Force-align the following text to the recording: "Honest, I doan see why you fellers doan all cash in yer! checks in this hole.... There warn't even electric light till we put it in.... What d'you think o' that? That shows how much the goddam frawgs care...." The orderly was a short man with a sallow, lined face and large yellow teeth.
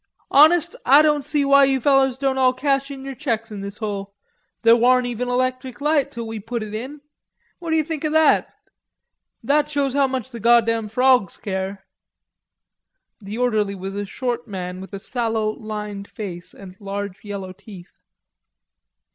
"Honest, 0.31 0.75
I 0.83 1.03
doan 1.03 1.21
see 1.21 1.45
why 1.45 1.65
you 1.65 1.79
fellers 1.79 2.17
doan 2.17 2.35
all 2.35 2.53
cash 2.53 2.89
in 2.89 3.05
yer! 3.05 3.13
checks 3.13 3.51
in 3.51 3.61
this 3.61 3.77
hole.... 3.77 4.15
There 4.63 4.75
warn't 4.75 5.05
even 5.05 5.27
electric 5.29 5.79
light 5.79 6.09
till 6.09 6.25
we 6.25 6.39
put 6.39 6.63
it 6.63 6.73
in.... 6.73 7.01
What 7.59 7.69
d'you 7.69 7.83
think 7.83 8.03
o' 8.05 8.09
that? 8.09 8.51
That 9.43 9.69
shows 9.69 9.93
how 9.93 10.07
much 10.07 10.31
the 10.31 10.39
goddam 10.39 10.87
frawgs 10.87 11.37
care...." 11.39 11.85
The 13.19 13.37
orderly 13.37 13.75
was 13.75 13.93
a 13.93 14.03
short 14.07 14.47
man 14.47 14.81
with 14.81 14.91
a 14.93 14.99
sallow, 14.99 15.51
lined 15.51 16.07
face 16.07 16.55
and 16.55 16.75
large 16.81 17.23
yellow 17.23 17.53
teeth. 17.53 17.93